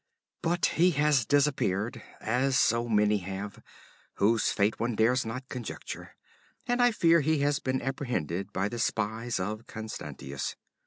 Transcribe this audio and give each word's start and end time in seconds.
'But 0.41 0.65
he 0.77 0.89
has 0.97 1.27
disappeared, 1.27 2.01
as 2.19 2.57
so 2.57 2.89
many 2.89 3.19
have, 3.19 3.61
whose 4.15 4.49
fate 4.49 4.79
one 4.79 4.95
dares 4.95 5.27
not 5.27 5.47
conjecture, 5.47 6.15
and 6.67 6.81
I 6.81 6.89
fear 6.91 7.21
he 7.21 7.41
has 7.41 7.59
been 7.59 7.83
apprehended 7.83 8.51
by 8.51 8.67
the 8.67 8.79
spies 8.79 9.39
of 9.39 9.67
Constantius. 9.67 10.55